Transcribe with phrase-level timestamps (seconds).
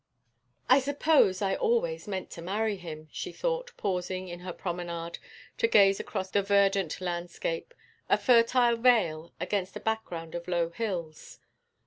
[0.67, 5.19] 'I suppose I always meant to marry him,' she thought, pausing in her promenade
[5.59, 7.71] to gaze across the verdant landscape,
[8.09, 11.37] a fertile vale, against a background of low hills.